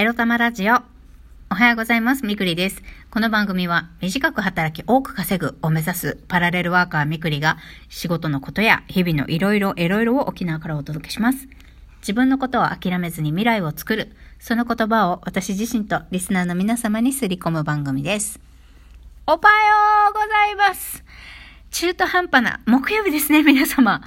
[0.00, 0.74] エロ玉ラジオ。
[1.50, 2.24] おはようございます。
[2.24, 2.84] みくりです。
[3.10, 7.58] この番組は短く働き多く稼ぐを目指すパラレルワーカーみくりが
[7.88, 11.48] 仕事のことや日々のいろいろいろいろを沖縄からお届けします。
[11.98, 14.12] 自分のことを諦めずに未来を作る。
[14.38, 18.38] その言葉を私自身とリスナーの皆様にすり込む番組です。
[19.26, 19.40] おはよ
[20.10, 21.02] うございます。
[21.72, 24.02] 中途半端な木曜日ですね、皆様。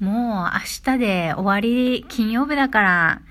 [0.00, 3.22] もう明日で終わり、金曜日だから、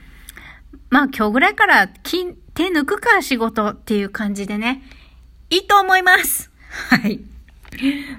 [0.90, 4.84] まあ今日ぐらいから金手抜くか仕事っていう感じでね、
[5.50, 6.52] いいと思います
[6.90, 7.20] はい。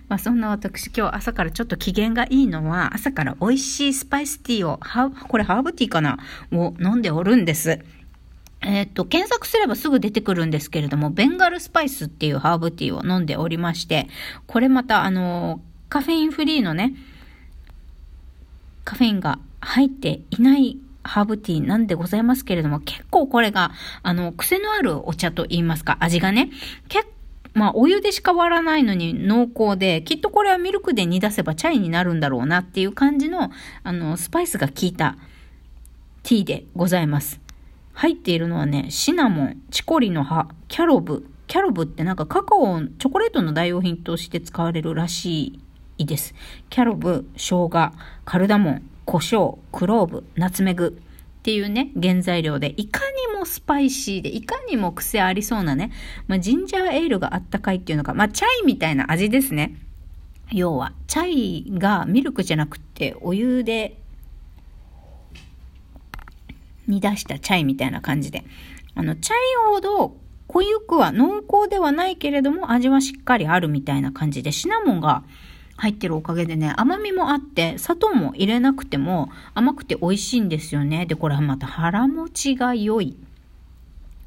[0.08, 6.18] まあそんな私今日朝からちょっと機嫌がいいのは朝から美味しいスパイスティーを、ハこれハーブティーかな？
[6.52, 7.80] を飲んでおるんです。
[8.62, 14.06] えっ、と、検索すればすぐ出てくるんですけれども、ベンガルスパイスっていうハーブティーを飲んでおりまして、
[14.46, 16.94] これまたあの、カフェインフリーのね、
[18.84, 23.72] カフェインが入っていないハーブティーなんでございますけれども、結構これが、
[24.02, 26.50] あの、癖のあるお茶と言いますか、味がね、
[26.88, 27.20] 結構
[27.52, 33.50] まあ、お湯でしか割らないのに濃厚で、きっとこれはミルクで煮出せばチャイになるんだろうなっていう感じの、
[33.82, 35.16] あの、スパイスが効いた
[36.22, 37.40] ティーでございます。
[37.92, 41.26] 入っているのはね、シナモン、チコリの葉、キャロブ。
[41.48, 45.58] キャロブってなんかカカオ、チョコレートの代用品として使われるらし
[45.98, 46.34] いです。
[46.68, 47.92] キャロブ、生姜、
[48.24, 51.00] カルダモン、胡椒、クローブ、ナツメグ
[51.40, 53.00] っていうね、原材料で、いか
[53.32, 55.90] にもスパイシーで、いかにも癖ありそうなね、
[56.28, 59.76] まあ、ジンジャーエールがあったかいっていうのが、まあ、チャイみたいな味ですね。
[60.52, 63.96] 要は、チャイがミルクじゃなくて、お湯で
[66.86, 68.44] 煮出したチャイみたいな感じで。
[68.94, 69.36] あの、チャイ
[69.72, 70.16] ほど
[70.48, 75.22] 濃ゆくは濃厚ではないけれども味はしっかりあるみたいな感じで、シナモンが
[75.80, 81.06] 入ってるおかげでね、甘みもあって、砂糖も入れなくても甘くて美味しいんですよね。
[81.06, 83.16] で、これはまた腹持ちが良い。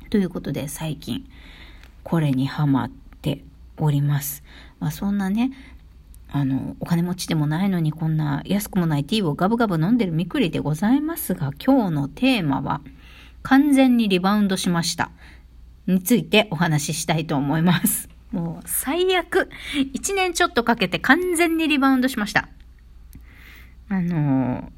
[0.09, 1.29] ということで最近、
[2.03, 3.43] これにハマって
[3.77, 4.43] おります。
[4.79, 5.51] まあそんなね、
[6.31, 12.81] あの、お金持ちでもないのにこんな安くもないティーをガブガブ飲んでるみくりでございますが、今日のテーマは、
[13.43, 15.11] 完全にリバウンドしました。
[15.85, 18.09] についてお話ししたいと思います。
[18.33, 19.49] もう最悪。
[19.93, 22.49] 一年ちょっとかけて完全にリバウンドしました。
[23.89, 24.71] あの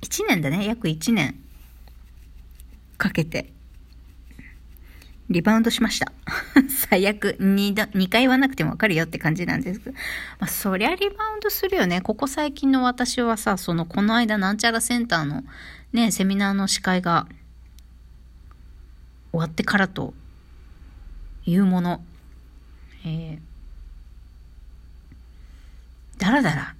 [0.00, 0.66] 一年だね。
[0.66, 1.38] 約一年
[2.96, 3.52] かけて
[5.28, 6.10] リバウンドしました。
[6.70, 9.96] 最悪2だ、2回言わなくてもわかるよって感じなんですけど。
[10.38, 12.00] まあ、そりゃリバウンドするよね。
[12.00, 15.44] ここ最近の私はさ、その、この間なんちゃらセンターの
[15.92, 17.26] ね、セミナーの司会が
[19.32, 20.14] 終わってからと
[21.46, 22.04] いうもの、
[23.04, 23.40] えー、
[26.18, 26.74] だらだら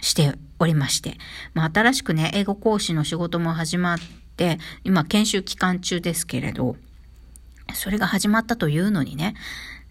[0.00, 1.16] しておりまして、
[1.54, 3.98] まあ、新しくね、英語講師の仕事も始まっ
[4.36, 6.76] て、今研修期間中ですけれど、
[7.74, 9.34] それが始まったというのにね、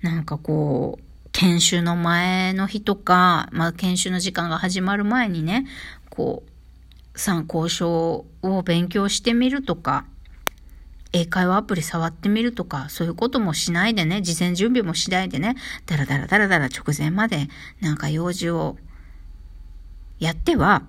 [0.01, 5.65] なんかこう、研修の前の日とか、まあ、研修の時間が始まる前にね、
[6.09, 10.05] こう、参考書を勉強してみるとか、
[11.13, 17.47] 英会話アプリ触ってみるとか、そういうこともしないでね、事前準備もしないでね、だらだらだらだら直前まで、
[17.79, 18.77] なんか用事を
[20.19, 20.83] やっては、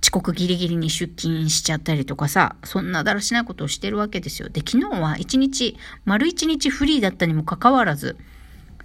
[0.00, 4.48] 遅刻ギリギリに出勤しちゃったりとかさ、そんなだらしないことをしてるわけですよ。
[4.48, 8.16] で、昨日は一日、丸一日フリーだったにもかかわらず、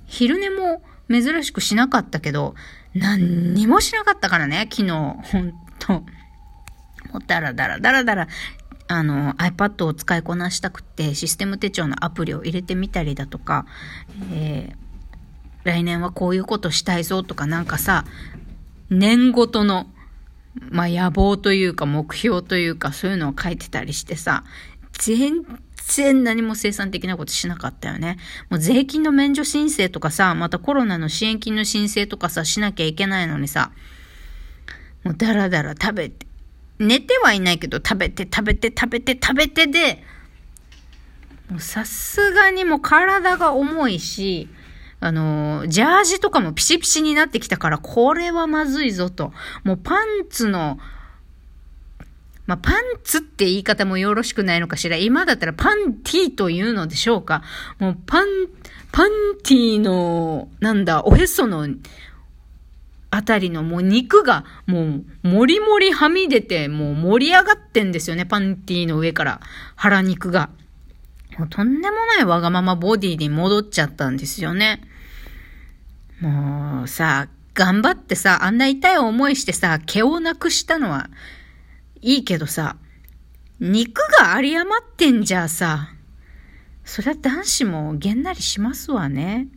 [0.08, 2.56] 昼寝も珍しくしなかったけど、
[2.96, 6.04] 何にもしなかったからね、昨日、ほんと。
[7.12, 8.28] もうだらだらだらだら、
[8.88, 13.66] あの、iPad を使いこなしたくて、システム手帳のアプリを入れてみたりだとか、
[14.32, 14.84] えー、
[15.64, 18.06] 来年はこういうことしたいぞとかなんかさ、
[18.90, 19.88] 年ごとの、
[20.70, 24.44] まあ、野望というか目標というかそういうのを書いてたりしてさ、
[24.94, 25.44] 全
[25.88, 28.18] 然何も生産的なことしなかったよね。
[28.50, 33.72] もう税金の免除申請とかさ、またコロナの支援金の申請とかさ、しなきゃいけないのにさ、
[35.04, 36.28] もうだらだら食べて、
[36.80, 40.04] 寝てはいないけど食べて食べて食べて食べてで、
[41.50, 44.50] もうさすがにもう体が重いし、
[45.00, 49.34] あの、ジャージとかもピシピシになってきたから、これはまずいぞと。
[49.64, 50.80] もうパンツの、
[52.46, 54.96] まあ、パンツって言い方もよろしくないのかしら。
[54.96, 57.44] 今だったらパンティーというのでしょうか。
[57.80, 58.28] もうパン、
[58.94, 59.10] パン
[59.44, 61.68] ティーの、なんだ、おへその、
[63.16, 68.26] あたりのもう肉がもうもりもりはみ出てもう盛り上がってんですよね。
[68.26, 69.40] パンティーの上から
[69.76, 70.50] 腹肉が。
[71.38, 74.82] もうとんでもないわがままボディに戻っちゃったんですよね。
[76.22, 81.12] もうさ、頑張ってさ、あんな痛い思いしてさ、毛をなくしたのは
[82.02, 82.78] いいけどさ、
[83.60, 85.90] 肉が有り余ってんじゃあさ。
[86.84, 89.50] そりゃ男子もげんなりしますわね。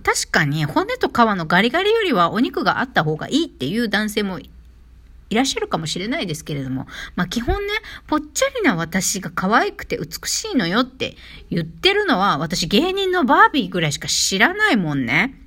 [0.00, 6.86] 確かに骨と皮のガリガリよりはお肉があった方がいいっていう男性もいらっしゃるかもしれないですけれども、
[7.16, 7.72] まあ基本ね、
[8.06, 11.16] ぽっちゃりな私が可愛くて美しいのよって
[11.50, 15.38] 言ってるのは私芸人のバービーぐらいしか知らないもんね。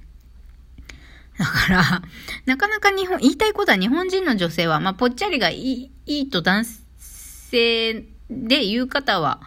[1.37, 2.01] だから、
[2.45, 6.65] なかなか日本、言いたいことは日本人の女性は、まあぽっちゃりがいい、いいと男
[6.97, 9.41] 性で言う方は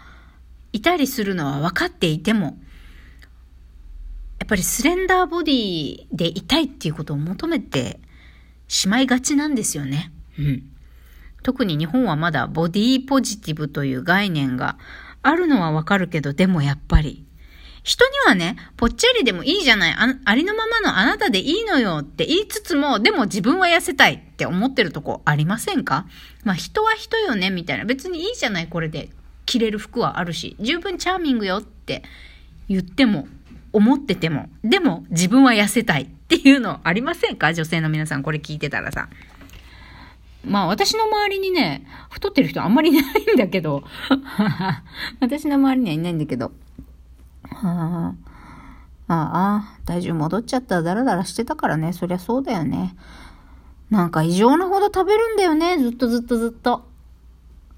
[0.72, 2.58] いたりするのは分かっていても、
[4.48, 8.00] ぱりスレンダーボディでいたいっていうことを求めて
[8.66, 10.10] しまいがちなんですよね。
[10.38, 10.62] うん。
[11.42, 14.76] 特に日本はまだボディポジティブという概念が
[15.22, 17.24] あるのはわかるけど、でもやっぱり、
[17.84, 26.06] 人にはね、ぽっちゃりでもいいじゃない、あありのままのあなたでいいのよって言いつつも、でも自分は痩せたいって思ってるとこありませんか？
[26.44, 27.84] まあ人は人よね、みたいな。
[27.84, 29.10] 別にいいじゃない、これで。
[29.46, 32.02] 着れる服はあるし、十分チャーミングよって
[32.68, 33.28] 言っても、
[33.72, 37.52] 思ってても、でも自分は痩せたいっていうのありませんか？
[37.52, 39.08] 女性の皆さんこれ聞いてたらさ。
[40.44, 43.82] まあ私の周りにね、太ってる人あんまりいないんだけど、
[45.20, 46.52] 私の周りにはいないんだけど、
[47.50, 48.14] は
[49.08, 52.94] あ、ああ、体重戻っちゃったらダラダラしてたからね、そりゃそうだよね。
[53.90, 56.86] なんか異常なほど食べるんだよね、ずっとずっとずっと。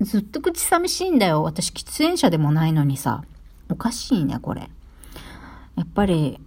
[0.00, 1.42] ずっと口寂しいんだよ。
[1.42, 3.22] 私喫煙者でもないのにさ。
[3.68, 4.70] おかしいね、これ。
[5.76, 6.38] やっぱり、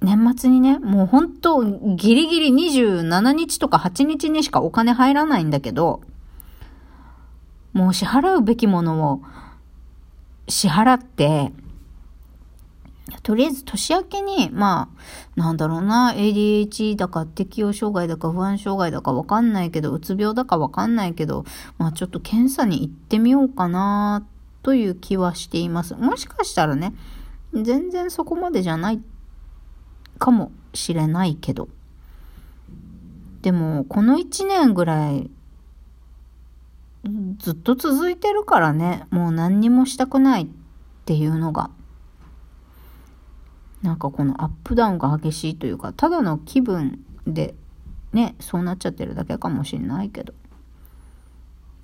[0.00, 6.00] 年末にね、もう本当ギリギリ27日とか8日にしかお金入らないんだけど、
[7.72, 9.22] もう支払うべきものを
[10.48, 11.52] 支払って、
[13.22, 14.88] とりあえず年明けに、ま
[15.36, 21.44] あ、なんだろうな、ADHD だか適応障害だか不安障害だかわかんないけど、うつ病だかわかんないけど、
[21.78, 24.24] まあちょっと検査に行ってみようかな、
[24.62, 25.94] という気はしています。
[25.94, 26.94] もしかしたらね、
[27.52, 29.00] 全然そこまでじゃない
[30.18, 31.68] かもしれないけど。
[33.42, 35.30] でも、この1年ぐらい、
[37.38, 40.46] ずっと続いてるからね、もう何にもしたくないっ
[41.04, 41.70] ていうのが。
[43.82, 47.54] なんかこのアップダウンが激しいというか、ただの気分で
[48.12, 50.32] ね、そうなっちゃってるだけかもしれないけど。
[50.32, 50.36] っ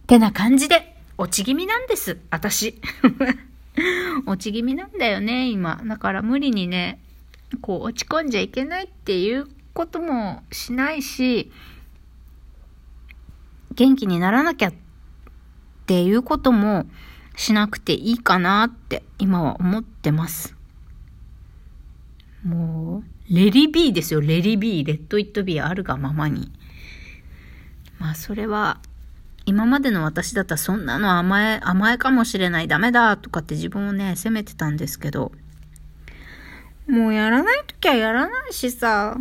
[0.07, 2.81] てな感じで、落ち気味なんです、私。
[4.27, 5.81] 落ち気味なんだよね、今。
[5.85, 7.01] だから無理にね、
[7.61, 11.51] こう落ち込んじゃいけないっていうこともしないし、
[13.75, 14.75] 元気にならなきゃっ
[15.87, 16.87] ていうことも
[17.37, 20.57] しなくていいかなって今は思ってます。
[22.45, 24.87] もう、レリビーですよ、レリビー。
[24.87, 26.53] レッド・イット・ビーあるがままに。
[27.99, 28.81] まあ、それは、
[29.49, 35.33] 今までの私だったらそんなの甘え、甘えかもしれない、ダメだとかって自分をね、責めてたんですけど、
[36.87, 39.17] もうやらないときはやらないしさ、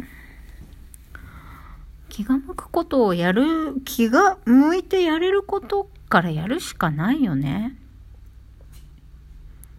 [2.09, 7.77] 気が向くことをやる、気が向いてやれることからやるしかないよね。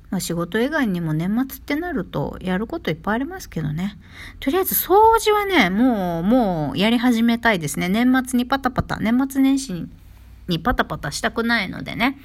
[0.09, 3.99] まあ、仕事以外にも年末ってなるとやることいっぱいありますけどね。
[4.41, 7.91] とりあえず掃除はね、もう、もうやり始めたいですね。
[7.91, 9.91] 年末にパタパタ、年末年始に
[10.49, 12.19] にパタパタしたくないのでね。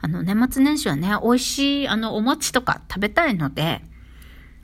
[0.00, 3.82] あの、年末年始はね、美味しい、あの、お餅とか食べたいので、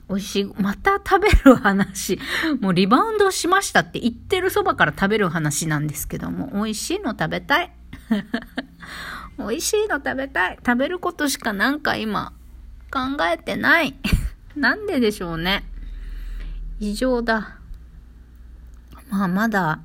[0.09, 0.45] 美味しい。
[0.61, 2.19] また食べる話。
[2.61, 7.73] もうリバウンドしましたって言ってるそばから食べる話なんですけども、美味しいの食べたい。
[9.37, 10.59] 美味しいの食べたい。
[10.65, 12.31] 食べることしかなんか今
[12.89, 13.95] 考えてない。
[14.55, 15.65] なんででしょうね。
[16.79, 17.57] 異常だ。
[19.09, 19.79] まあまだ、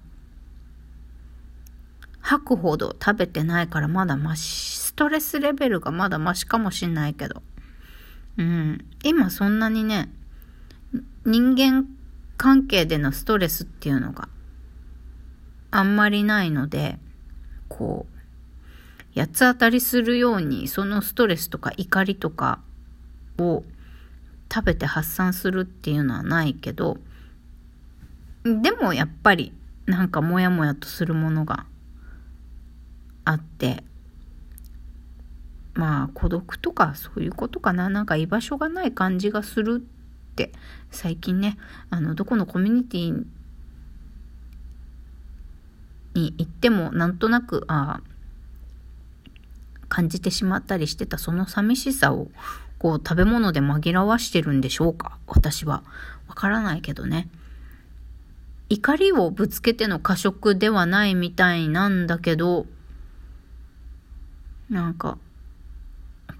[2.22, 7.42] 吐くほど食べてないからまだマシ、ストレスレベルがまだマシかもしんないけど。
[8.38, 8.84] うん。
[9.02, 10.08] 今そんなにね、
[11.24, 11.86] 人間
[12.36, 14.28] 関係でのストレスっていうのが
[15.70, 16.98] あんまりないので、
[17.68, 22.60] こう、八つ当たりするようにそのストレスとか怒りとか
[23.38, 23.64] を
[24.52, 26.98] 食べて発散するっていうのはないけど、
[28.44, 29.52] でもやっぱり
[29.86, 31.66] なんかモヤモヤとするものが
[33.24, 33.82] あって、
[35.74, 37.88] まあ孤独とかそういうことかな。
[37.88, 39.82] なんか居場所がない感じがする
[40.32, 40.52] って
[40.90, 41.58] 最近ね
[41.90, 43.24] あのどこのコミュニティ
[46.14, 48.00] に行ってもなんとなくあ
[49.88, 52.28] 感じてしまったりしてたその寂しさを
[52.78, 55.18] こう食べ物で紛らわしてるんでしょうか。
[55.26, 55.82] 私は。
[56.28, 57.28] わからないけどね。
[58.70, 62.66] 怒りをぶつけての過食ではないみたいなんだけど
[64.72, 65.18] なんか、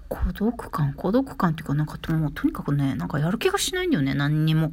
[0.09, 4.71] 孤独感、孤独感っていうか、なんかもうとにかくね、なんかやる気がしないんだよね、何にも。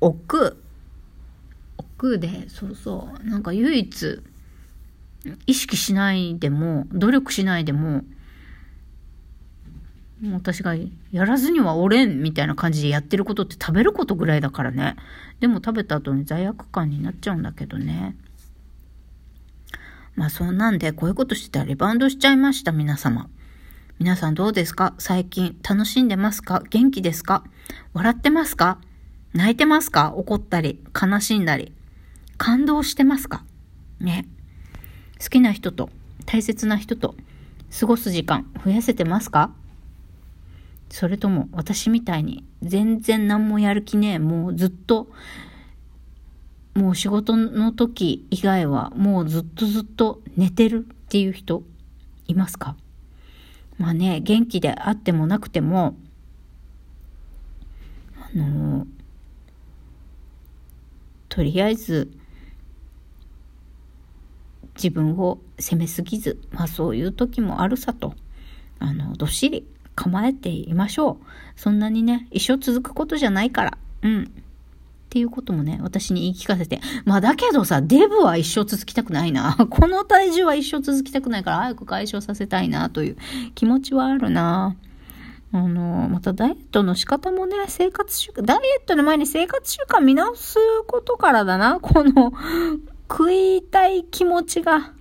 [0.00, 0.56] 億劫。
[1.76, 4.22] 億劫で、そうそう、なんか唯一、
[5.46, 8.04] 意識しないでも、努力しないでも、
[10.22, 10.74] もう私が
[11.12, 14.96] やらずにはおれんみたいな感じでやってることって食べることぐらいだからね。
[15.40, 18.16] でも食べた後に罪悪感になっちゃうんだけどね。
[20.18, 23.30] まあそうなんで、こういうことしてたらリバウンドしちゃいました、皆様。
[24.00, 24.94] 皆さんどうですか？
[24.98, 26.60] 最近楽しんでますか？
[26.70, 27.44] 元気ですか？
[27.92, 28.80] 笑ってますか？
[29.32, 30.12] 泣いてますか？
[30.16, 31.72] 怒ったり、悲しんだり。
[32.36, 33.44] 感動してますか？
[34.00, 34.26] ね。
[35.22, 35.88] 好きな人と、
[36.26, 37.14] 大切な人と
[37.78, 39.52] 過ごす時間増やせてますか？
[40.90, 45.06] それとも私みたいに全然何もやる気ねえ、もうずっと、
[46.88, 51.62] もう仕事の時以外はもうずっとずっと寝てるっていう人
[52.26, 52.76] いますか？
[53.76, 55.96] まあね、元気であってもなくても、
[58.16, 58.86] あの
[61.28, 62.10] とりあえず
[64.76, 68.14] 自分を責めすぎず、まあそういう時もあるさと、
[68.78, 71.26] あの、どっしり構えていましょう。
[71.54, 73.78] そんなにね、一生続くことじゃないから。
[74.00, 74.32] うん。
[75.08, 76.80] っていうこともね、私に言い聞かせて。
[77.06, 79.56] まあだけどさ、デブは一生続きたくないな。
[79.70, 83.16] この体重は一生続きたくないから早く解消させたいなという
[83.54, 84.76] 気持ちはあるな。
[85.50, 91.80] あの、またダイエットの仕方もね、生活習慣、ダイエットの前に生活習慣見直すことからだな。
[91.80, 92.34] この、
[93.10, 94.92] 食いたい気持ちが。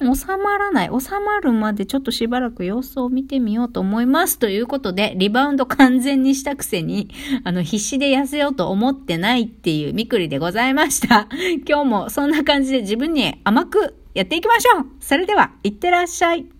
[0.00, 0.88] 収まらない。
[0.88, 4.38] 収まるまでちょっとしばらく様子を見てみようと思います。
[4.38, 7.10] ということで、リバウンド完全にしたくせに、
[7.44, 11.28] あの、必死で痩せようと思ってないっていうみくりでございました。
[11.68, 16.59] 今日もそんな感じで自分に甘くやっていきましょうそれでは、いってらっしゃい。